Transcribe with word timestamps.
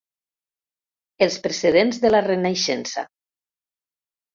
Els 1.27 1.37
precedents 1.45 2.03
de 2.07 2.13
la 2.17 2.25
Renaixença. 2.31 3.09